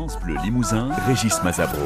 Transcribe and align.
France 0.00 0.18
Bleu 0.24 0.34
Limousin, 0.42 0.88
Régis 1.06 1.42
Mazabro. 1.44 1.82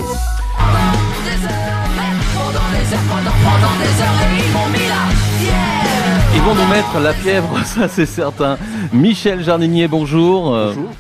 Ils 6.33 6.41
vont 6.43 6.55
nous 6.55 6.67
mettre 6.69 7.01
la 7.01 7.13
fièvre, 7.13 7.59
ça 7.65 7.89
c'est 7.89 8.07
certain. 8.07 8.57
Michel 8.93 9.43
Jardinier, 9.43 9.89
bonjour. 9.89 10.51
Bonjour. 10.51 10.91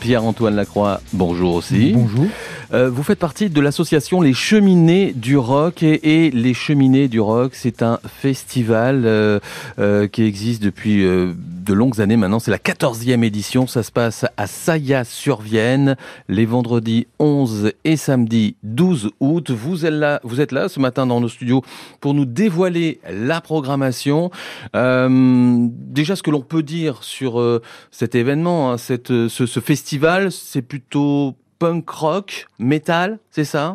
Pierre-Antoine 0.00 0.54
Lacroix, 0.54 1.00
bonjour 1.12 1.54
aussi. 1.54 1.92
Bonjour. 1.92 2.26
Euh, 2.72 2.90
vous 2.90 3.02
faites 3.02 3.18
partie 3.18 3.50
de 3.50 3.60
l'association 3.60 4.20
Les 4.20 4.32
Cheminées 4.32 5.12
du 5.12 5.36
Rock 5.36 5.82
et, 5.82 6.26
et 6.26 6.30
Les 6.30 6.54
Cheminées 6.54 7.08
du 7.08 7.20
Rock, 7.20 7.52
c'est 7.54 7.82
un 7.82 7.98
festival 8.06 9.02
euh, 9.04 9.40
euh, 9.78 10.08
qui 10.08 10.22
existe 10.22 10.62
depuis 10.62 11.04
euh, 11.04 11.34
de 11.64 11.72
longues 11.72 12.00
années 12.00 12.16
maintenant. 12.16 12.38
C'est 12.38 12.50
la 12.50 12.58
14e 12.58 13.22
édition. 13.24 13.66
Ça 13.66 13.82
se 13.82 13.90
passe 13.90 14.26
à 14.36 14.46
Saya-sur-Vienne 14.46 15.96
les 16.28 16.46
vendredis 16.46 17.06
11 17.18 17.72
et 17.84 17.96
samedi 17.96 18.56
12 18.62 19.10
août. 19.20 19.50
Vous 19.50 19.86
êtes 19.86 19.92
là, 19.92 20.20
vous 20.22 20.40
êtes 20.40 20.52
là 20.52 20.68
ce 20.68 20.78
matin 20.78 21.06
dans 21.06 21.20
nos 21.20 21.28
studios 21.28 21.62
pour 22.00 22.14
nous 22.14 22.26
dévoiler 22.26 23.00
la 23.10 23.40
programmation. 23.40 24.30
Euh, 24.76 25.66
déjà, 25.70 26.16
ce 26.16 26.22
que 26.22 26.30
l'on 26.30 26.42
peut 26.42 26.62
dire 26.62 27.02
sur 27.02 27.40
euh, 27.40 27.62
cet 27.90 28.14
événement, 28.14 28.72
hein, 28.72 28.78
cette, 28.78 29.08
ce, 29.08 29.46
ce 29.46 29.60
festival, 29.64 30.30
c'est 30.30 30.62
plutôt 30.62 31.34
punk 31.58 31.88
rock, 31.88 32.46
métal, 32.58 33.18
c'est 33.30 33.44
ça? 33.44 33.74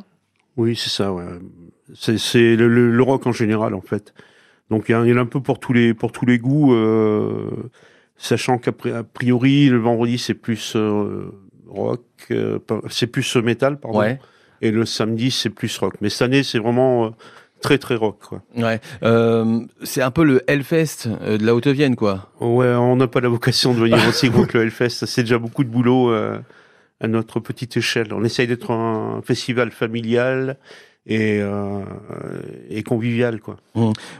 Oui, 0.58 0.76
c'est 0.76 0.90
ça. 0.90 1.12
Ouais. 1.12 1.26
C'est, 1.96 2.56
le, 2.56 3.02
rock 3.02 3.26
en 3.28 3.32
général, 3.32 3.74
en 3.74 3.82
fait. 3.82 4.14
Donc 4.70 4.86
il 4.90 4.92
y, 4.92 4.96
en 4.96 5.18
a 5.18 5.22
un 5.22 5.26
peu 5.26 5.42
pour 5.42 5.60
tous 5.60 5.74
les 5.74 5.96
pour 5.96 6.12
tous 6.12 6.28
les 6.28 6.38
goûts, 6.38 6.76
euh, 6.76 7.50
sachant 8.18 8.60
qu'a 8.60 8.72
priori 8.72 9.68
le 9.68 9.80
vendredi 9.80 10.20
c'est 10.20 10.36
plus 10.36 10.74
euh, 10.76 11.32
rock, 11.68 12.04
euh, 12.30 12.60
c'est 12.90 13.08
plus 13.08 13.36
métal, 13.38 13.80
pardon, 13.80 14.00
Ouais. 14.00 14.20
et 14.62 14.70
le 14.70 14.86
samedi 14.86 15.32
c'est 15.32 15.50
plus 15.50 15.76
rock. 15.80 15.96
Mais 16.02 16.10
cette 16.10 16.22
année 16.22 16.44
c'est 16.44 16.60
vraiment 16.60 17.06
euh, 17.06 17.10
très 17.62 17.78
très 17.78 17.96
rock. 17.96 18.20
Quoi. 18.28 18.42
Ouais. 18.56 18.80
Euh, 19.04 19.62
c'est 19.84 20.02
un 20.02 20.12
peu 20.12 20.24
le 20.24 20.42
Hellfest 20.48 21.08
euh, 21.08 21.38
de 21.38 21.46
la 21.46 21.56
Haute-Vienne, 21.56 21.96
quoi. 21.96 22.30
Ouais, 22.40 22.68
on 22.68 22.96
n'a 22.96 23.08
pas 23.08 23.22
la 23.22 23.30
vocation 23.30 23.74
de 23.74 23.80
venir 23.80 24.00
aussi 24.08 24.30
gros 24.30 24.46
que 24.46 24.58
le 24.58 24.64
Hellfest. 24.66 25.06
C'est 25.06 25.24
déjà 25.24 25.38
beaucoup 25.38 25.64
de 25.64 25.70
boulot 25.70 26.12
euh, 26.12 26.40
à 27.02 27.08
notre 27.08 27.40
petite 27.40 27.78
échelle. 27.78 28.14
On 28.14 28.24
essaye 28.24 28.48
d'être 28.48 28.72
un 28.72 29.22
festival 29.24 29.72
familial 29.72 30.58
et, 31.06 31.40
euh, 31.42 31.82
et 32.70 32.84
convivial, 32.84 33.40
quoi. 33.40 33.58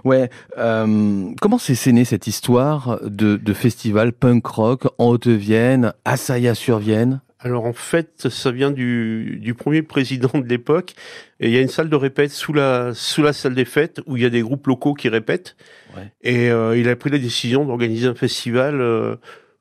Ouais. 0.04 0.30
Euh, 0.58 1.32
comment 1.42 1.58
s'est 1.58 1.92
né 1.92 2.06
cette 2.06 2.28
histoire 2.28 3.00
de, 3.04 3.36
de 3.36 3.54
festival 3.54 4.12
punk 4.12 4.46
rock 4.46 4.88
en 4.98 5.10
Haute-Vienne, 5.10 5.94
à 6.06 6.18
Saya-sur-Vienne 6.18 7.22
Alors 7.42 7.64
en 7.66 7.74
fait, 7.74 8.28
ça 8.30 8.52
vient 8.52 8.70
du, 8.72 9.38
du 9.42 9.54
premier 9.54 9.82
président 9.82 10.30
de 10.40 10.46
l'époque. 10.48 10.94
Et 11.40 11.48
il 11.48 11.54
y 11.54 11.58
a 11.58 11.62
une 11.62 11.70
salle 11.70 11.90
de 11.90 11.96
répète 11.96 12.32
sous 12.32 12.52
la 12.54 12.94
sous 12.94 13.22
la 13.24 13.32
salle 13.34 13.56
des 13.56 13.66
fêtes 13.66 14.02
où 14.08 14.18
il 14.18 14.24
y 14.24 14.26
a 14.26 14.30
des 14.30 14.42
groupes 14.42 14.68
locaux 14.68 14.94
qui 14.94 15.08
répètent. 15.08 15.56
Ouais. 15.96 16.12
Et 16.22 16.52
euh, 16.52 16.78
il 16.78 16.90
a 16.90 16.96
pris 16.98 17.10
la 17.10 17.18
décision 17.18 17.64
d'organiser 17.66 18.08
un 18.08 18.16
festival 18.16 18.82
euh, 18.82 19.16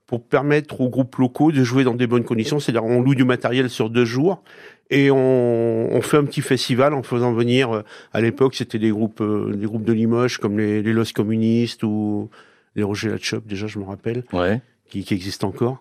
pour 0.07 0.25
permettre 0.25 0.81
aux 0.81 0.89
groupes 0.89 1.17
locaux 1.17 1.53
de 1.53 1.63
jouer 1.63 1.85
dans 1.85 1.95
des 1.95 2.09
bonnes 2.09 2.25
conditions. 2.25 2.59
C'est-à-dire 2.59 2.85
on 2.85 3.01
loue 3.01 3.15
du 3.15 3.25
matériel 3.25 3.71
sur 3.71 3.91
deux 3.91 4.05
jours 4.05 4.43
et 4.91 5.11
on, 5.13 5.89
on 5.93 6.01
fait 6.01 6.17
un 6.17 6.25
petit 6.25 6.41
festival 6.41 6.95
en 6.95 7.05
faisant 7.05 7.33
venir. 7.33 7.71
euh, 7.73 7.83
à 8.13 8.21
l'époque, 8.21 8.57
c'était 8.57 8.81
des 8.81 8.91
groupes 8.91 9.21
euh, 9.21 9.55
des 9.55 9.67
groupes 9.67 9.85
de 9.85 9.93
Limoges 9.93 10.39
comme 10.39 10.59
les, 10.59 10.83
les 10.83 10.93
Los 10.93 11.13
Communistes 11.15 11.85
ou 11.85 12.29
les 12.75 12.83
Roger 12.83 13.09
Latchop. 13.11 13.43
Déjà, 13.47 13.69
je 13.69 13.79
me 13.79 13.85
rappelle 13.85 14.25
Ouais. 14.33 14.61
qui, 14.91 15.05
qui 15.05 15.15
existe 15.15 15.45
encore. 15.45 15.81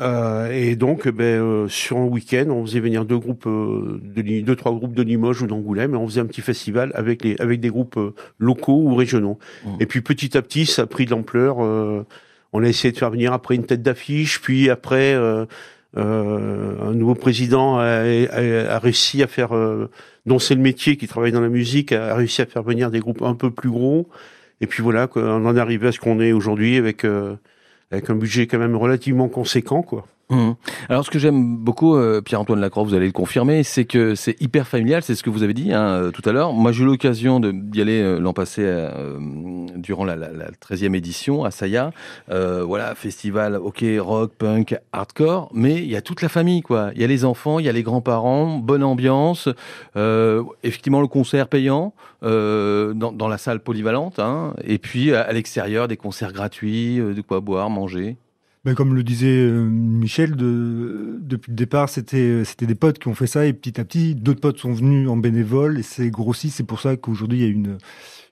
Euh, 0.00 0.50
et 0.50 0.76
donc, 0.76 1.08
ben, 1.08 1.24
euh, 1.42 1.68
sur 1.68 1.98
un 1.98 2.06
week-end, 2.06 2.46
on 2.48 2.64
faisait 2.64 2.80
venir 2.80 3.04
deux 3.04 3.18
groupes, 3.18 3.46
euh, 3.46 4.00
de, 4.02 4.40
deux 4.40 4.56
trois 4.56 4.72
groupes 4.72 4.94
de 4.94 5.02
Limoges 5.02 5.42
ou 5.42 5.46
d'Angoulême, 5.46 5.92
et 5.94 5.96
on 5.96 6.06
faisait 6.06 6.22
un 6.22 6.26
petit 6.26 6.40
festival 6.40 6.90
avec 6.94 7.22
les 7.22 7.36
avec 7.38 7.60
des 7.60 7.68
groupes 7.68 7.98
euh, 7.98 8.14
locaux 8.38 8.80
ou 8.82 8.94
régionaux. 8.94 9.38
Mmh. 9.64 9.68
Et 9.80 9.86
puis 9.86 10.00
petit 10.00 10.36
à 10.38 10.42
petit, 10.42 10.64
ça 10.64 10.82
a 10.82 10.86
pris 10.86 11.04
de 11.04 11.10
l'ampleur. 11.10 11.56
euh, 11.62 12.06
on 12.52 12.62
a 12.64 12.66
essayé 12.68 12.92
de 12.92 12.98
faire 12.98 13.10
venir 13.10 13.32
après 13.32 13.54
une 13.56 13.66
tête 13.66 13.82
d'affiche, 13.82 14.40
puis 14.40 14.70
après 14.70 15.14
euh, 15.14 15.44
euh, 15.96 16.74
un 16.82 16.94
nouveau 16.94 17.14
président 17.14 17.78
a, 17.78 17.84
a- 17.84 18.74
a 18.74 18.78
réussi 18.78 19.22
à 19.22 19.26
faire, 19.26 19.54
euh, 19.54 19.90
dont 20.26 20.38
c'est 20.38 20.54
le 20.54 20.60
métier, 20.62 20.96
qui 20.96 21.06
travaille 21.08 21.32
dans 21.32 21.40
la 21.42 21.48
musique, 21.48 21.92
a 21.92 22.14
réussi 22.14 22.40
à 22.42 22.46
faire 22.46 22.62
venir 22.62 22.90
des 22.90 23.00
groupes 23.00 23.22
un 23.22 23.34
peu 23.34 23.50
plus 23.50 23.70
gros. 23.70 24.08
Et 24.60 24.66
puis 24.66 24.82
voilà, 24.82 25.08
on 25.14 25.46
en 25.46 25.56
est 25.56 25.60
arrivé 25.60 25.88
à 25.88 25.92
ce 25.92 25.98
qu'on 26.00 26.20
est 26.20 26.32
aujourd'hui 26.32 26.76
avec 26.76 27.04
euh, 27.04 27.34
avec 27.90 28.10
un 28.10 28.14
budget 28.14 28.46
quand 28.46 28.58
même 28.58 28.76
relativement 28.76 29.28
conséquent, 29.28 29.82
quoi. 29.82 30.06
Mhm. 30.30 30.54
Alors, 30.88 31.04
ce 31.04 31.10
que 31.10 31.18
j'aime 31.18 31.56
beaucoup, 31.56 31.96
euh, 31.96 32.20
Pierre-Antoine 32.20 32.60
Lacroix, 32.60 32.84
vous 32.84 32.94
allez 32.94 33.06
le 33.06 33.12
confirmer, 33.12 33.64
c'est 33.64 33.84
que 33.84 34.14
c'est 34.14 34.40
hyper 34.40 34.68
familial, 34.68 35.02
c'est 35.02 35.16
ce 35.16 35.24
que 35.24 35.30
vous 35.30 35.42
avez 35.42 35.54
dit 35.54 35.72
hein, 35.72 35.82
euh, 35.82 36.10
tout 36.12 36.22
à 36.24 36.30
l'heure. 36.30 36.52
Moi, 36.52 36.70
j'ai 36.70 36.84
eu 36.84 36.86
l'occasion 36.86 37.40
d'y 37.40 37.80
aller 37.80 38.00
euh, 38.00 38.20
l'an 38.20 38.32
passé, 38.32 38.62
euh, 38.64 39.18
durant 39.74 40.04
la, 40.04 40.14
la, 40.14 40.30
la 40.30 40.50
13e 40.52 40.94
édition 40.94 41.44
à 41.44 41.50
Saya. 41.50 41.90
Voilà, 42.28 42.94
festival, 42.94 43.56
ok, 43.56 43.84
rock, 43.98 44.32
punk, 44.38 44.76
hardcore, 44.92 45.50
mais 45.52 45.78
il 45.78 45.90
y 45.90 45.96
a 45.96 46.02
toute 46.02 46.22
la 46.22 46.28
famille, 46.28 46.62
quoi. 46.62 46.90
Il 46.94 47.00
y 47.00 47.04
a 47.04 47.08
les 47.08 47.24
enfants, 47.24 47.58
il 47.58 47.66
y 47.66 47.68
a 47.68 47.72
les 47.72 47.82
grands-parents, 47.82 48.58
bonne 48.58 48.84
ambiance, 48.84 49.48
effectivement 50.62 51.00
le 51.00 51.08
concert 51.08 51.48
payant 51.48 51.92
dans, 52.22 52.92
dans 52.94 53.28
la 53.28 53.38
salle 53.38 53.60
polyvalente, 53.60 54.18
hein, 54.18 54.54
et 54.64 54.78
puis 54.78 55.12
à, 55.14 55.22
à 55.22 55.32
l'extérieur, 55.32 55.88
des 55.88 55.96
concerts 55.96 56.32
gratuits, 56.32 56.98
de 56.98 57.20
quoi 57.22 57.40
boire, 57.40 57.70
manger. 57.70 58.16
Ben, 58.64 58.74
comme 58.74 58.94
le 58.94 59.02
disait 59.02 59.26
euh, 59.28 59.64
Michel, 59.64 60.36
de, 60.36 61.18
depuis 61.22 61.50
le 61.50 61.56
départ, 61.56 61.88
c'était 61.88 62.44
c'était 62.44 62.66
des 62.66 62.74
potes 62.74 62.98
qui 62.98 63.08
ont 63.08 63.14
fait 63.14 63.26
ça 63.26 63.46
et 63.46 63.54
petit 63.54 63.80
à 63.80 63.84
petit, 63.84 64.14
d'autres 64.14 64.40
potes 64.40 64.58
sont 64.58 64.72
venus 64.72 65.08
en 65.08 65.16
bénévole 65.16 65.78
et 65.78 65.82
c'est 65.82 66.10
grossi. 66.10 66.50
C'est 66.50 66.64
pour 66.64 66.80
ça 66.80 66.96
qu'aujourd'hui, 66.96 67.38
il 67.38 67.42
y 67.42 67.46
a 67.46 67.50
une, 67.50 67.78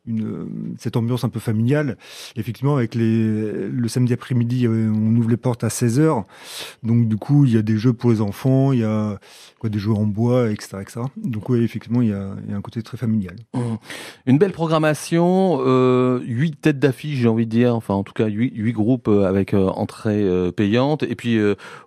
une, 0.06 0.74
cette 0.78 0.96
ambiance 0.96 1.24
un 1.24 1.28
peu 1.28 1.40
familiale. 1.40 1.96
Effectivement, 2.36 2.76
avec 2.76 2.94
les, 2.94 3.68
le 3.68 3.88
samedi 3.88 4.12
après-midi, 4.12 4.66
euh, 4.66 4.90
on 4.94 5.14
ouvre 5.16 5.30
les 5.30 5.36
portes 5.36 5.64
à 5.64 5.68
16h. 5.68 6.24
Donc, 6.82 7.08
du 7.08 7.16
coup, 7.16 7.44
il 7.44 7.54
y 7.54 7.58
a 7.58 7.62
des 7.62 7.76
jeux 7.76 7.92
pour 7.92 8.10
les 8.10 8.20
enfants, 8.20 8.72
il 8.72 8.80
y 8.80 8.84
a 8.84 9.18
quoi, 9.58 9.70
des 9.70 9.78
jeux 9.78 9.92
en 9.92 10.06
bois, 10.06 10.50
etc. 10.50 10.78
etc. 10.80 11.00
Donc, 11.16 11.48
oui, 11.48 11.62
effectivement, 11.62 12.02
il 12.02 12.08
y, 12.08 12.12
a, 12.12 12.34
il 12.44 12.50
y 12.50 12.54
a 12.54 12.56
un 12.56 12.60
côté 12.60 12.82
très 12.82 12.96
familial. 12.96 13.36
Une 14.26 14.38
belle 14.38 14.52
programmation, 14.52 15.58
euh, 15.60 16.20
huit 16.24 16.60
têtes 16.60 16.78
d'affiche, 16.78 17.18
j'ai 17.18 17.28
envie 17.28 17.46
de 17.46 17.50
dire, 17.50 17.74
enfin 17.74 17.94
en 17.94 18.02
tout 18.02 18.12
cas 18.12 18.26
huit, 18.26 18.52
huit 18.54 18.72
groupes 18.72 19.08
euh, 19.08 19.24
avec 19.24 19.54
euh, 19.54 19.66
entrée 19.66 20.22
euh, 20.22 20.50
payante, 20.52 21.02
et 21.02 21.14
puis 21.14 21.38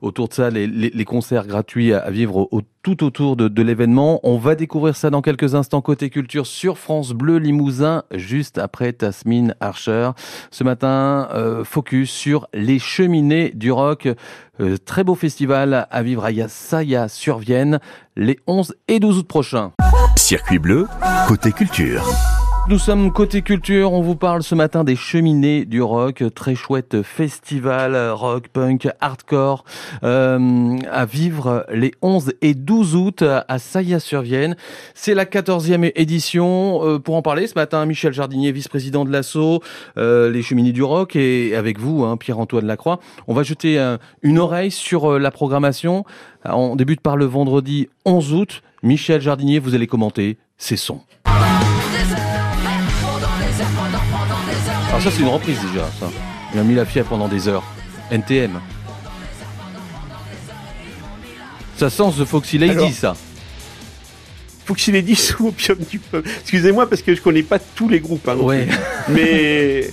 autour 0.02 0.28
de 0.28 0.34
ça 0.34 0.50
les, 0.50 0.68
les, 0.68 0.90
les 0.90 1.06
concerts 1.06 1.48
gratuits 1.48 1.94
à, 1.94 2.00
à 2.00 2.12
vivre 2.12 2.48
au, 2.52 2.62
tout 2.84 3.04
autour 3.04 3.36
de, 3.36 3.62
l'événement. 3.62 4.20
On 4.24 4.38
va 4.38 4.56
découvrir 4.56 4.96
ça 4.96 5.10
dans 5.10 5.22
quelques 5.22 5.56
instants 5.56 5.82
côté 5.82 6.10
culture 6.10 6.48
sur 6.48 6.78
France 6.78 7.12
Bleu 7.12 7.38
Limousin, 7.38 8.04
juste 8.12 8.58
après 8.58 8.94
Tasmine 8.94 9.56
Archer. 9.60 10.12
Ce 10.50 10.64
matin, 10.64 11.30
euh, 11.34 11.64
focus 11.64 12.10
sur 12.10 12.48
les 12.54 12.80
cheminées 12.80 13.52
du 13.54 13.72
rock. 13.72 14.08
Euh, 14.60 14.78
très 14.78 15.04
beau 15.04 15.16
festival 15.16 15.88
à 15.90 16.04
vivre 16.04 16.26
à 16.26 16.32
Yassaya 16.32 17.08
sur 17.08 17.38
Vienne 17.38 17.80
les 18.16 18.40
11 18.48 18.76
et 18.88 19.00
12 19.00 19.20
août 19.20 19.28
prochains. 19.28 19.72
Circuit 20.16 20.60
bleu, 20.60 20.88
côté 21.28 21.52
culture. 21.52 22.04
Nous 22.72 22.80
sommes 22.80 23.12
côté 23.12 23.42
culture, 23.42 23.92
on 23.92 24.02
vous 24.02 24.16
parle 24.16 24.44
ce 24.44 24.56
matin 24.56 24.86
des 24.86 24.96
cheminées 24.96 25.66
du 25.66 25.82
rock, 25.82 26.24
très 26.34 26.56
chouette 26.56 27.02
festival 27.02 28.12
rock, 28.12 28.48
punk, 28.48 28.88
hardcore 29.02 29.66
euh, 30.06 30.78
à 30.90 31.04
vivre 31.04 31.66
les 31.70 31.92
11 32.02 32.32
et 32.42 32.54
12 32.54 32.96
août 32.96 33.24
à 33.24 33.60
Saya-sur-Vienne. 33.60 34.56
C'est 34.94 35.14
la 35.14 35.26
14e 35.26 35.92
édition. 35.96 36.80
Euh, 36.86 36.98
pour 36.98 37.18
en 37.18 37.22
parler 37.22 37.46
ce 37.48 37.56
matin, 37.56 37.86
Michel 37.86 38.14
Jardinier, 38.14 38.54
vice-président 38.54 39.04
de 39.04 39.12
euh, 39.98 40.32
les 40.32 40.42
cheminées 40.42 40.72
du 40.72 40.82
rock 40.82 41.18
et 41.18 41.58
avec 41.58 41.78
vous, 41.78 42.06
hein, 42.06 42.16
Pierre-Antoine 42.16 42.66
Lacroix. 42.66 43.02
On 43.28 43.34
va 43.34 43.44
jeter 43.44 43.80
euh, 43.80 43.98
une 44.22 44.40
oreille 44.40 44.72
sur 44.72 45.12
euh, 45.12 45.20
la 45.20 45.32
programmation. 45.32 46.06
On 46.46 46.78
débute 46.78 47.02
par 47.02 47.18
le 47.18 47.26
vendredi 47.26 47.90
11 48.06 48.34
août. 48.34 48.64
Michel 48.82 49.20
Jardinier, 49.20 49.60
vous 49.60 49.76
allez 49.76 49.88
commenter 49.88 50.38
ces 50.58 50.78
sons. 50.78 51.02
Alors 54.90 55.02
ça 55.02 55.12
c'est 55.12 55.22
une 55.22 55.28
reprise 55.28 55.58
déjà, 55.72 55.86
ça. 56.00 56.08
Il 56.54 56.60
a 56.60 56.64
mis 56.64 56.76
la 56.76 56.86
fièvre 56.86 57.10
pendant 57.10 57.28
des 57.28 57.48
heures. 57.48 57.64
NTM. 58.10 58.60
Ça 61.78 61.90
sent 61.90 62.04
The 62.20 62.26
Foxy 62.26 62.58
Lady, 62.58 62.74
Alors, 62.74 62.92
ça. 62.92 63.16
S'il 64.78 64.96
est 64.96 65.02
dissous 65.02 65.50
Opium 65.50 65.78
du 65.90 66.00
peuple. 66.00 66.30
Excusez-moi 66.42 66.90
parce 66.90 67.02
que 67.02 67.14
je 67.14 67.22
connais 67.22 67.44
pas 67.44 67.60
tous 67.60 67.90
les 67.90 68.00
groupes. 68.00 68.28
Hein, 68.28 68.38
Ouais. 68.38 68.68
Mais 69.10 69.90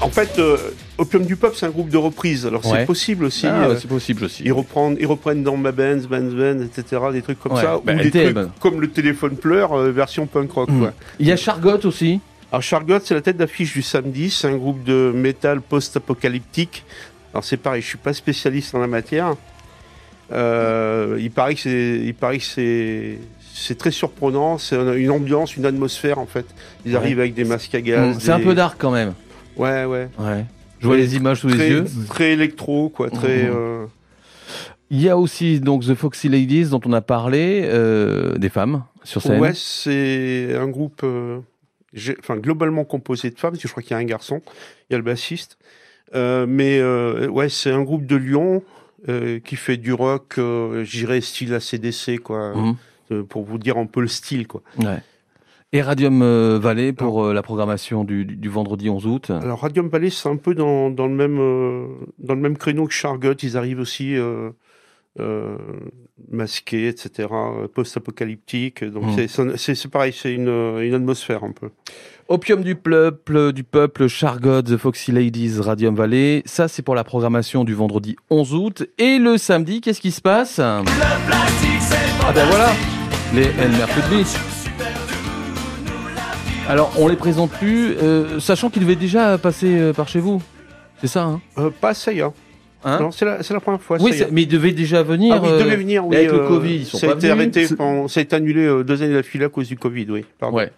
en 0.00 0.10
fait, 0.10 0.38
euh, 0.38 0.56
Opium 0.96 1.24
du 1.24 1.34
peuple, 1.36 1.56
c'est 1.56 1.66
un 1.66 1.70
groupe 1.70 1.88
de 1.88 1.96
reprise. 1.96 2.46
Alors 2.46 2.64
Ouais. 2.64 2.80
c'est 2.80 2.86
possible 2.86 3.24
aussi. 3.24 3.46
Ah, 3.48 3.64
euh, 3.64 3.76
c'est 3.80 3.88
possible 3.88 4.24
aussi. 4.24 4.42
ils 4.44 4.52
reprennent, 4.52 4.96
ils 5.00 5.06
reprennent 5.06 5.42
dans 5.42 5.56
Ma 5.56 5.72
Benz, 5.72 6.06
Benz 6.06 6.32
Benz, 6.34 6.62
etc. 6.62 7.02
Des 7.12 7.22
trucs 7.22 7.40
comme 7.40 7.52
Ouais, 7.52 7.62
ça. 7.62 7.80
bah, 7.84 7.94
ou 7.94 7.98
des 7.98 8.10
trucs 8.10 8.58
comme 8.60 8.80
le 8.80 8.88
téléphone 8.88 9.36
pleure, 9.36 9.72
euh, 9.72 9.90
version 9.90 10.26
punk 10.26 10.52
rock. 10.52 10.68
Mm. 10.70 10.78
quoi. 10.78 10.92
Il 11.18 11.26
y 11.26 11.32
a 11.32 11.36
Chargotte 11.36 11.84
aussi. 11.84 12.20
Alors 12.52 12.62
Chargotte, 12.62 13.02
c'est 13.04 13.14
la 13.14 13.22
tête 13.22 13.36
d'affiche 13.36 13.72
du 13.72 13.82
samedi. 13.82 14.30
C'est 14.30 14.46
un 14.46 14.56
groupe 14.56 14.84
de 14.84 15.10
métal 15.12 15.60
post-apocalyptique. 15.60 16.84
Alors 17.32 17.42
c'est 17.42 17.56
pareil, 17.56 17.82
je 17.82 17.88
suis 17.88 17.98
pas 17.98 18.12
spécialiste 18.12 18.74
en 18.76 18.78
la 18.78 18.86
matière. 18.86 19.34
Euh, 20.32 21.16
il 21.20 21.30
paraît 21.30 21.54
que 21.54 21.60
c'est, 21.60 22.00
il 22.04 22.14
paraît 22.14 22.38
que 22.38 22.44
c'est, 22.44 23.18
c'est 23.52 23.76
très 23.76 23.90
surprenant. 23.90 24.58
C'est 24.58 24.76
une 24.76 25.10
ambiance, 25.10 25.56
une 25.56 25.66
atmosphère 25.66 26.18
en 26.18 26.26
fait. 26.26 26.46
Ils 26.86 26.92
Ouais. 26.92 26.98
arrivent 26.98 27.18
avec 27.20 27.34
des 27.34 27.44
masques 27.44 27.74
à 27.74 27.80
gaz. 27.80 28.16
Mmh, 28.16 28.20
C'est 28.20 28.32
un 28.32 28.40
peu 28.40 28.54
dark 28.54 28.76
quand 28.78 28.90
même. 28.92 29.14
Ouais, 29.56 29.84
ouais. 29.84 30.08
Ouais. 30.18 30.44
Je 30.84 30.88
vois 30.88 30.96
les 30.98 31.16
images 31.16 31.40
sous 31.40 31.48
les 31.48 31.54
très, 31.56 31.70
yeux. 31.70 31.84
Très 32.08 32.32
électro, 32.32 32.90
quoi. 32.90 33.08
Très. 33.08 33.44
Mhm. 33.44 33.52
euh, 33.54 33.86
Il 34.90 35.00
y 35.00 35.08
a 35.08 35.16
aussi 35.16 35.60
donc 35.60 35.84
The 35.86 35.94
Foxy 35.94 36.28
Ladies 36.28 36.66
dont 36.66 36.80
on 36.84 36.92
a 36.92 37.00
parlé, 37.00 37.62
euh, 37.64 38.36
des 38.36 38.50
femmes 38.50 38.84
sur 39.02 39.22
scène. 39.22 39.40
Ouais, 39.40 39.52
c'est 39.54 40.54
un 40.54 40.68
groupe, 40.68 41.00
euh, 41.02 41.40
enfin 42.20 42.36
globalement 42.36 42.84
composé 42.84 43.30
de 43.30 43.38
femmes. 43.38 43.52
Parce 43.52 43.62
que 43.62 43.68
je 43.68 43.72
crois 43.72 43.82
qu'il 43.82 43.92
y 43.92 43.94
a 43.94 43.98
un 43.98 44.04
garçon, 44.04 44.42
il 44.88 44.92
y 44.92 44.94
a 44.94 44.98
le 44.98 45.04
bassiste. 45.04 45.56
Euh, 46.14 46.44
mais 46.46 46.82
ouais, 47.28 47.48
c'est 47.48 47.70
un 47.70 47.82
groupe 47.82 48.04
de 48.06 48.16
Lyon 48.16 48.62
qui 49.44 49.56
fait 49.56 49.78
du 49.78 49.92
rock, 49.94 50.38
j'irais 50.82 51.22
style 51.22 51.54
ACDC, 51.54 52.18
quoi. 52.22 52.54
Mhm. 52.54 53.24
Pour 53.24 53.44
vous 53.44 53.58
dire 53.58 53.78
un 53.78 53.86
peu 53.86 54.00
le 54.00 54.08
style, 54.08 54.46
quoi. 54.46 54.62
Ouais. 54.78 55.02
Et 55.76 55.82
Radium 55.82 56.22
euh, 56.22 56.58
Valley 56.62 56.92
pour 56.92 57.24
euh, 57.24 57.34
la 57.34 57.42
programmation 57.42 58.04
du, 58.04 58.24
du- 58.24 58.48
vendredi 58.48 58.88
11 58.88 59.06
août. 59.06 59.30
Alors 59.30 59.60
Radium 59.60 59.88
Valley, 59.88 60.08
c'est 60.08 60.28
un 60.28 60.36
peu 60.36 60.54
dans, 60.54 60.88
dans 60.88 61.08
le 61.08 61.14
même 61.14 61.38
euh, 61.40 61.86
dans 62.20 62.34
le 62.36 62.40
même 62.40 62.56
créneau 62.56 62.86
que 62.86 62.92
Chargot. 62.94 63.34
Ils 63.42 63.56
arrivent 63.56 63.80
aussi 63.80 64.14
euh, 64.14 64.50
euh, 65.18 65.56
masqués, 66.30 66.86
etc. 66.86 67.28
Post-apocalyptique. 67.74 68.84
Donc 68.84 69.02
Mhm. 69.04 69.12
c'est- 69.16 69.26
c'est 69.28 69.56
c'est 69.56 69.74
c'est 69.74 69.88
pareil, 69.90 70.12
c'est 70.16 70.32
une, 70.32 70.46
une 70.48 70.94
atmosphère 70.94 71.42
un 71.42 71.50
peu. 71.50 71.70
Opium 72.28 72.62
du 72.62 72.76
peuple, 72.76 73.52
du 73.52 73.64
peuple, 73.64 74.06
Chargot, 74.06 74.62
The 74.62 74.76
Foxy 74.76 75.10
Ladies, 75.10 75.58
Radium 75.58 75.96
Valley. 75.96 76.42
Ça, 76.46 76.68
c'est 76.68 76.82
pour 76.82 76.94
la 76.94 77.02
programmation 77.02 77.64
du 77.64 77.74
vendredi 77.74 78.14
11 78.30 78.54
août. 78.54 78.86
Et 78.98 79.18
le 79.18 79.38
samedi, 79.38 79.80
qu'est-ce 79.80 80.00
qui 80.00 80.12
se 80.12 80.20
passe? 80.22 80.60
Ah 80.60 80.82
ben 82.32 82.46
voilà, 82.46 82.70
les 83.34 83.46
Elmer 83.60 83.86
Footbeat. 83.88 84.53
Alors, 86.68 86.92
on 86.98 87.08
les 87.08 87.16
présente 87.16 87.50
plus, 87.50 87.90
euh, 88.02 88.40
sachant 88.40 88.70
qu'ils 88.70 88.82
devaient 88.82 88.96
déjà 88.96 89.36
passer 89.38 89.78
euh, 89.78 89.92
par 89.92 90.08
chez 90.08 90.18
vous. 90.18 90.42
C'est 91.00 91.06
ça, 91.08 91.24
hein, 91.24 91.40
Euh, 91.58 91.70
pas 91.70 91.92
Saya. 91.94 92.32
Hein 92.86 92.98
non, 93.00 93.10
c'est 93.10 93.24
la, 93.24 93.42
c'est 93.42 93.54
la 93.54 93.60
première 93.60 93.80
fois. 93.80 93.98
Oui, 94.00 94.12
c'est- 94.14 94.30
mais 94.30 94.42
ils 94.42 94.46
devaient 94.48 94.72
déjà 94.72 95.02
venir. 95.02 95.34
Ah 95.36 95.40
oui, 95.42 95.48
euh, 95.50 95.58
ils 95.58 95.64
devaient 95.64 95.76
venir, 95.76 96.06
oui. 96.06 96.16
avec 96.16 96.30
le 96.30 96.40
euh, 96.42 96.48
Covid, 96.48 96.76
ils 96.76 96.84
sont 96.86 96.98
ça 96.98 97.06
a 97.06 97.10
pas 97.10 97.16
été 97.16 97.28
venus. 97.28 97.40
arrêté, 97.40 97.66
C'est- 97.66 97.76
pendant- 97.76 98.08
ça 98.08 98.20
a 98.20 98.22
été 98.22 98.36
annulé 98.36 98.62
euh, 98.66 98.82
deux 98.82 99.02
années 99.02 99.14
d'affilée 99.14 99.44
à 99.46 99.48
cause 99.48 99.68
du 99.68 99.76
Covid, 99.76 100.06
oui. 100.10 100.24
Pardon. 100.38 100.56
Ouais. 100.56 100.70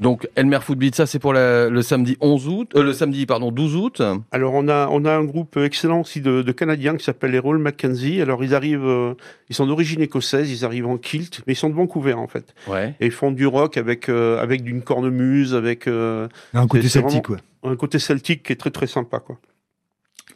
Donc, 0.00 0.26
Elmer 0.34 0.58
Footbeat, 0.60 0.94
ça, 0.94 1.06
c'est 1.06 1.18
pour 1.18 1.32
la- 1.32 1.68
le 1.68 1.82
samedi 1.82 2.16
11 2.20 2.48
août, 2.48 2.72
euh, 2.74 2.82
le 2.82 2.92
samedi, 2.92 3.26
pardon, 3.26 3.50
12 3.52 3.76
août. 3.76 4.02
Alors 4.32 4.54
on 4.54 4.66
a 4.68 4.88
on 4.90 5.04
a 5.04 5.12
un 5.12 5.24
groupe 5.24 5.56
excellent 5.58 6.00
aussi 6.00 6.20
de, 6.20 6.42
de 6.42 6.52
Canadiens 6.52 6.96
qui 6.96 7.04
s'appelle 7.04 7.30
les 7.32 7.38
Roll 7.38 7.58
Mackenzie. 7.58 8.20
Alors 8.22 8.42
ils 8.42 8.54
arrivent, 8.54 8.84
euh, 8.86 9.14
ils 9.50 9.54
sont 9.56 9.66
d'origine 9.66 10.00
écossaise, 10.00 10.50
ils 10.50 10.64
arrivent 10.64 10.86
en 10.86 10.96
kilt, 10.96 11.42
mais 11.46 11.52
ils 11.52 11.56
sont 11.56 11.68
de 11.68 11.74
Vancouver 11.74 12.14
en 12.14 12.26
fait. 12.28 12.54
Ouais. 12.66 12.94
Et 13.00 13.06
ils 13.06 13.12
font 13.12 13.30
du 13.30 13.46
rock 13.46 13.76
avec 13.76 14.08
euh, 14.08 14.40
avec 14.42 14.62
d'une 14.62 14.82
cornemuse, 14.82 15.54
avec 15.54 15.86
euh, 15.86 16.28
un 16.54 16.66
côté 16.66 16.88
celtique, 16.88 17.28
ouais. 17.28 17.38
un 17.64 17.76
côté 17.76 17.98
celtique 17.98 18.42
qui 18.44 18.52
est 18.52 18.56
très 18.56 18.70
très 18.70 18.86
sympa 18.86 19.18
quoi. 19.18 19.38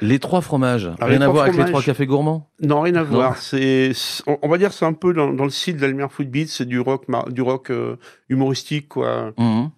Les 0.00 0.18
trois 0.18 0.40
fromages. 0.40 0.90
Ah, 1.00 1.06
Rien 1.06 1.20
à 1.20 1.28
voir 1.28 1.44
avec 1.44 1.56
les 1.56 1.64
trois 1.66 1.82
cafés 1.82 2.06
gourmands 2.06 2.48
Non 2.60 2.80
rien 2.80 2.94
à 2.96 3.04
Non. 3.04 3.10
voir. 3.10 3.36
C'est 3.38 3.92
on, 4.26 4.38
on 4.42 4.48
va 4.48 4.58
dire 4.58 4.72
c'est 4.72 4.84
un 4.84 4.92
peu 4.92 5.12
dans, 5.12 5.32
dans 5.32 5.44
le 5.44 5.50
style 5.50 5.76
d'Almer 5.76 6.06
Footbeat, 6.10 6.48
c'est 6.48 6.64
du 6.66 6.80
rock 6.80 7.06
du 7.30 7.42
rock 7.42 7.70
euh, 7.70 7.96
humoristique 8.28 8.88
quoi. 8.88 9.32
Mhm. 9.38 9.70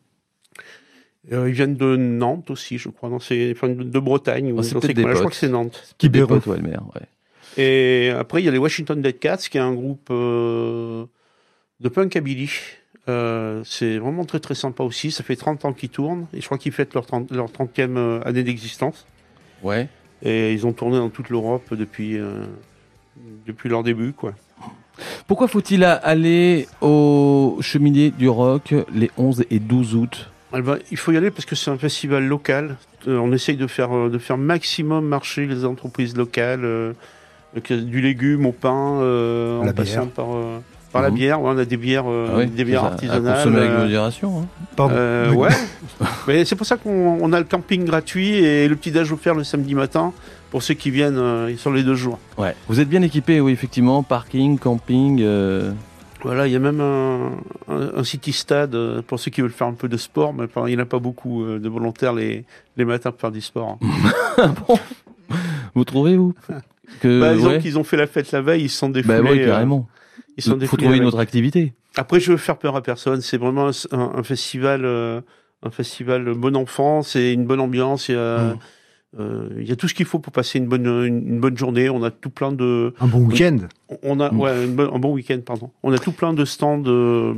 Euh, 1.32 1.48
ils 1.48 1.54
viennent 1.54 1.74
de 1.74 1.96
Nantes 1.96 2.50
aussi, 2.50 2.78
je 2.78 2.88
crois. 2.88 3.08
Non, 3.08 3.18
c'est 3.18 3.52
enfin, 3.52 3.68
de, 3.68 3.82
de 3.82 3.98
Bretagne. 3.98 4.54
c'est 4.62 4.78
peut-être 4.78 4.94
coins-là. 4.94 5.12
Je 5.14 5.18
crois 5.18 5.30
que 5.30 5.36
c'est 5.36 5.48
Nantes. 5.48 5.94
Qui 5.98 6.08
ouais, 6.08 6.20
Elmer, 6.20 6.76
ouais. 6.94 7.02
Et 7.62 8.10
après, 8.10 8.42
il 8.42 8.44
y 8.44 8.48
a 8.48 8.52
les 8.52 8.58
Washington 8.58 9.00
Dead 9.02 9.18
Cats, 9.18 9.38
qui 9.38 9.58
est 9.58 9.60
un 9.60 9.72
groupe 9.74 10.08
euh, 10.10 11.04
de 11.80 11.88
punkabilly. 11.88 12.50
Euh, 13.08 13.62
c'est 13.64 13.98
vraiment 13.98 14.24
très 14.24 14.40
très 14.40 14.54
sympa 14.54 14.82
aussi. 14.82 15.10
Ça 15.10 15.24
fait 15.24 15.36
30 15.36 15.64
ans 15.64 15.72
qu'ils 15.72 15.88
tournent. 15.88 16.26
Et 16.32 16.40
je 16.40 16.46
crois 16.46 16.58
qu'ils 16.58 16.72
fêtent 16.72 16.94
leur, 16.94 17.06
30, 17.06 17.30
leur 17.32 17.46
30e 17.46 17.96
euh, 17.96 18.20
année 18.24 18.42
d'existence. 18.42 19.06
Ouais. 19.62 19.88
Et 20.22 20.52
ils 20.52 20.66
ont 20.66 20.72
tourné 20.72 20.96
dans 20.96 21.10
toute 21.10 21.30
l'Europe 21.30 21.74
depuis, 21.74 22.18
euh, 22.18 22.44
depuis 23.46 23.68
leur 23.68 23.82
début. 23.82 24.12
quoi. 24.12 24.32
Pourquoi 25.26 25.46
faut-il 25.48 25.84
aller 25.84 26.66
au 26.80 27.58
cheminée 27.60 28.10
du 28.10 28.28
rock 28.28 28.74
les 28.94 29.10
11 29.16 29.44
et 29.50 29.58
12 29.58 29.94
août? 29.94 30.30
Eh 30.56 30.62
ben, 30.62 30.78
il 30.90 30.96
faut 30.96 31.12
y 31.12 31.16
aller 31.16 31.30
parce 31.30 31.44
que 31.44 31.54
c'est 31.54 31.70
un 31.70 31.76
festival 31.76 32.24
local. 32.26 32.76
Euh, 33.08 33.18
on 33.18 33.32
essaye 33.32 33.56
de 33.56 33.66
faire, 33.66 33.94
euh, 33.94 34.08
de 34.08 34.18
faire 34.18 34.38
maximum 34.38 35.04
marcher 35.06 35.46
les 35.46 35.64
entreprises 35.64 36.16
locales. 36.16 36.64
euh, 36.64 36.92
du 37.70 38.00
légume 38.00 38.46
au 38.46 38.52
pain, 38.52 39.00
euh, 39.00 39.60
en 39.62 39.72
passant 39.72 40.06
par, 40.06 40.34
euh, 40.36 40.58
par 40.92 41.02
la 41.02 41.10
Mhm. 41.10 41.14
bière. 41.16 41.42
Ouais, 41.42 41.50
on 41.54 41.58
a 41.58 41.64
des 41.64 41.76
bières, 41.76 42.04
euh, 42.08 42.28
Ah 42.32 42.36
oui, 42.38 42.46
des 42.46 42.64
bières 42.64 42.84
À 42.84 42.88
artisanales. 42.88 43.34
consommer 43.36 43.58
avec 43.58 43.70
euh, 43.70 43.82
modération. 43.82 44.40
hein. 44.40 44.46
Pardon. 44.76 44.94
Euh, 44.96 45.32
ouais. 45.32 45.48
Mais 46.28 46.44
c'est 46.44 46.56
pour 46.56 46.66
ça 46.66 46.76
qu'on 46.76 47.18
on 47.20 47.32
a 47.32 47.38
le 47.38 47.44
camping 47.44 47.84
gratuit 47.84 48.34
et 48.34 48.68
le 48.68 48.76
petit 48.76 48.90
déj 48.90 49.12
offert 49.12 49.34
le 49.34 49.44
samedi 49.44 49.74
matin 49.74 50.12
pour 50.50 50.62
ceux 50.62 50.74
qui 50.74 50.90
viennent 50.90 51.18
euh, 51.18 51.54
sur 51.56 51.72
les 51.72 51.82
deux 51.82 51.94
jours. 51.94 52.18
Ouais. 52.38 52.54
Vous 52.68 52.80
êtes 52.80 52.88
bien 52.88 53.02
équipé, 53.02 53.40
oui, 53.40 53.52
effectivement. 53.52 54.02
Parking, 54.02 54.58
camping. 54.58 55.20
euh, 55.22 55.72
Voilà, 56.22 56.46
il 56.46 56.52
y 56.52 56.56
a 56.56 56.60
même 56.60 56.80
un, 56.80 57.32
un, 57.68 57.90
un 57.98 58.04
city 58.04 58.32
stade 58.32 58.76
pour 59.06 59.20
ceux 59.20 59.30
qui 59.30 59.42
veulent 59.42 59.50
faire 59.50 59.66
un 59.68 59.74
peu 59.74 59.88
de 59.88 59.96
sport, 59.96 60.32
mais 60.34 60.46
il 60.56 60.64
n'y 60.74 60.76
en 60.76 60.82
a 60.82 60.86
pas 60.86 60.98
beaucoup 60.98 61.44
euh, 61.44 61.58
de 61.58 61.68
volontaires 61.68 62.12
les, 62.14 62.44
les 62.76 62.84
matins 62.84 63.10
pour 63.10 63.20
faire 63.20 63.30
du 63.32 63.40
sport. 63.42 63.78
bon. 64.68 64.78
Vous 65.74 65.84
trouvez, 65.84 66.16
vous? 66.16 66.34
Que, 67.02 67.20
bah, 67.20 67.34
disons 67.34 67.48
ouais. 67.48 67.58
qu'ils 67.58 67.78
ont 67.80 67.84
fait 67.84 67.96
la 67.96 68.06
fête 68.06 68.30
la 68.30 68.40
veille, 68.40 68.62
ils 68.62 68.68
se 68.70 68.78
sont 68.78 68.88
défoulés. 68.88 69.20
Bah 69.20 69.28
ouais, 69.30 69.40
euh, 69.42 69.46
carrément. 69.46 69.88
Ils 70.36 70.42
se 70.42 70.50
sont 70.50 70.58
Il 70.60 70.66
faut 70.66 70.76
trouver 70.76 70.96
une 70.98 71.04
autre 71.04 71.18
activité. 71.18 71.72
Après, 71.96 72.20
je 72.20 72.30
veux 72.32 72.36
faire 72.38 72.58
peur 72.58 72.76
à 72.76 72.82
personne. 72.82 73.20
C'est 73.22 73.38
vraiment 73.38 73.68
un, 73.68 73.72
un- 73.98 74.12
un 74.16 74.22
festival, 74.22 74.84
euh, 74.84 75.20
un 75.62 75.70
festival 75.70 76.34
bon 76.34 76.54
enfant. 76.56 77.02
C'est 77.02 77.32
une 77.32 77.46
bonne 77.46 77.60
ambiance. 77.60 78.08
Il 78.08 78.14
y 78.14 78.18
a, 78.18 78.38
Mm. 78.54 78.58
euh, 79.20 79.48
il 79.58 79.66
y 79.68 79.72
a 79.72 79.76
tout 79.76 79.88
ce 79.88 79.94
qu'il 79.94 80.04
faut 80.04 80.18
pour 80.18 80.32
passer 80.32 80.58
une 80.58 80.66
bonne, 80.66 80.86
une, 80.86 81.26
une 81.26 81.40
bonne 81.40 81.56
journée. 81.56 81.88
On 81.88 82.02
a 82.02 82.10
tout 82.10 82.28
plein 82.30 82.52
de, 82.52 82.92
Un 83.00 83.06
bon 83.06 83.20
week-end. 83.20 83.58
on 84.02 84.20
a, 84.20 84.30
Mm. 84.30 84.40
ouais, 84.40 84.64
une 84.66 84.78
un 84.80 84.98
bon 84.98 85.12
week-end, 85.12 85.40
pardon. 85.44 85.70
On 85.82 85.92
a 85.92 85.98
tout 85.98 86.12
plein 86.12 86.34
de 86.34 86.44
stands, 86.44 86.78
de, 86.78 87.34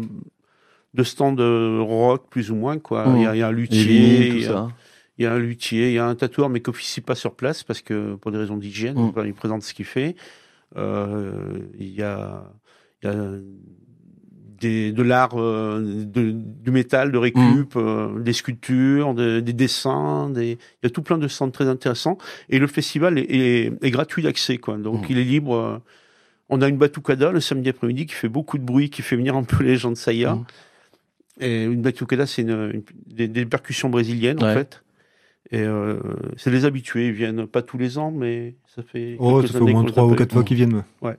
de 0.95 1.03
stands 1.05 1.33
de 1.35 1.79
rock 1.81 2.25
plus 2.31 2.51
ou 2.51 2.57
moins 2.57 2.79
quoi. 2.79 3.07
Mm. 3.07 3.17
Il 3.17 3.23
y 3.23 3.27
a, 3.27 3.35
il 3.37 3.39
y 3.39 3.43
a 3.43 3.49
un 3.49 3.53
luthier, 3.53 4.27
il 4.29 4.41
y 4.41 4.47
a- 4.47 4.49
ça. 4.49 4.69
il 5.19 5.23
y 5.23 5.27
a 5.27 5.33
un 5.35 5.39
luthier, 5.39 5.89
il 5.89 5.95
y 5.95 5.99
a 5.99 6.07
un 6.07 6.17
tatoueur, 6.17 6.49
mais 6.49 6.61
qui 6.61 6.71
officie 6.71 7.01
pas 7.01 7.15
sur 7.15 7.35
place 7.37 7.63
parce 7.63 7.81
que 7.83 8.17
pour 8.17 8.33
des 8.33 8.39
raisons 8.39 8.57
d'hygiène, 8.57 9.13
il 9.25 9.35
présente 9.35 9.63
ce 9.63 9.73
qu'il 9.73 9.85
fait. 9.85 10.17
Euh, 10.77 11.33
il 11.79 11.95
y 11.95 12.03
a 12.03 12.45
des, 14.61 14.91
de 14.93 15.03
l'art, 15.03 15.39
euh, 15.39 16.05
du 16.05 16.71
métal, 16.73 17.13
de 17.13 17.19
récup, 17.19 17.75
Mm. 17.77 17.79
euh, 17.79 18.19
des 18.21 18.33
sculptures, 18.33 19.15
des, 19.15 19.41
des 19.41 19.53
dessins, 19.53 20.31
des, 20.31 20.53
il 20.53 20.59
y 20.83 20.87
a 20.87 20.91
tout 20.91 21.03
plein 21.03 21.17
de 21.19 21.29
stands 21.29 21.51
très 21.51 21.69
intéressants. 21.69 22.19
Et 22.49 22.59
le 22.59 22.67
festival 22.67 23.19
est, 23.19 23.23
est- 23.31 23.73
est 23.81 23.91
gratuit 23.91 24.23
d'accès, 24.23 24.59
quoi. 24.59 24.77
Donc 24.77 25.03
Mm. 25.03 25.13
il 25.13 25.19
est 25.19 25.25
libre. 25.25 25.55
euh, 25.55 25.79
on 26.51 26.61
a 26.63 26.69
une 26.69 26.79
batucada 26.79 27.31
le 27.31 27.41
samedi 27.41 27.69
après-midi 27.69 28.07
qui 28.07 28.15
fait 28.15 28.29
beaucoup 28.31 28.57
de 28.59 28.65
bruit, 28.65 28.89
qui 28.91 29.03
fait 29.03 29.17
venir 29.17 29.37
un 29.37 29.45
peu 29.45 29.63
les 29.63 29.77
gens 29.77 29.91
de 29.91 29.97
Saya. 29.97 30.35
Mm. 30.35 30.45
Et 31.41 31.65
une 31.65 31.83
batucada, 31.83 32.27
c'est 32.27 32.43
une, 32.43 32.51
une- 32.75 32.83
des, 33.07 33.29
des 33.29 33.47
percussions 33.47 33.91
brésiliennes, 33.91 34.43
en 34.43 34.55
fait. 34.55 34.83
Et 35.53 35.65
c'est 36.37 36.51
les 36.51 36.65
habitués, 36.67 37.07
ils 37.07 37.13
viennent 37.13 37.47
pas 37.47 37.63
tous 37.63 37.79
les 37.79 37.97
ans, 37.97 38.11
mais 38.11 38.57
ça 38.75 38.83
fait. 38.83 39.17
Oh, 39.19 39.41
ça 39.41 39.49
fait 39.55 39.61
au 39.61 39.67
moins 39.69 39.85
trois 39.85 40.05
ou 40.05 40.15
quatre 40.15 40.33
fois 40.33 40.43
qu'ils 40.45 40.57
viennent. 40.59 40.83
ouais. 41.01 41.17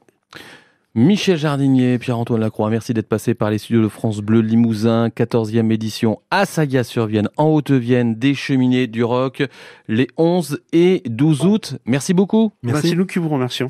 Michel 1.00 1.38
Jardinier, 1.38 1.98
Pierre-Antoine 1.98 2.42
Lacroix, 2.42 2.70
merci 2.70 2.94
d'être 2.94 3.08
passé 3.08 3.34
par 3.34 3.50
les 3.50 3.58
studios 3.58 3.82
de 3.82 3.88
France 3.88 4.20
Bleu 4.20 4.42
Limousin, 4.42 5.08
14e 5.08 5.72
édition 5.72 6.20
à 6.30 6.46
Saga-sur-Vienne, 6.46 7.30
en 7.38 7.46
Haute-Vienne, 7.46 8.16
des 8.16 8.36
cheminées 8.36 8.86
du 8.86 9.06
rock, 9.06 9.44
les 9.88 10.10
11 10.18 10.60
et 10.74 11.02
12 11.06 11.46
août. 11.46 11.76
Merci 11.86 12.14
beaucoup. 12.14 12.52
Merci. 12.64 12.90
c'est 12.90 12.96
nous 12.98 13.06
qui 13.06 13.18
vous 13.18 13.30
remercions. 13.30 13.68